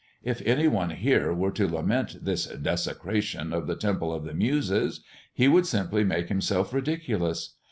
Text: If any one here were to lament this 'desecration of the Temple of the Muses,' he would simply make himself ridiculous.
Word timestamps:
If 0.23 0.41
any 0.47 0.67
one 0.67 0.89
here 0.89 1.31
were 1.31 1.51
to 1.51 1.67
lament 1.67 2.25
this 2.25 2.47
'desecration 2.47 3.53
of 3.53 3.67
the 3.67 3.75
Temple 3.75 4.11
of 4.11 4.23
the 4.23 4.33
Muses,' 4.33 5.01
he 5.31 5.47
would 5.47 5.67
simply 5.67 6.03
make 6.03 6.27
himself 6.27 6.73
ridiculous. 6.73 7.53